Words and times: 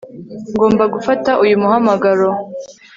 Ngomba 0.53 0.83
gufata 0.93 1.31
uyu 1.43 1.55
muhamagaro 1.61 2.29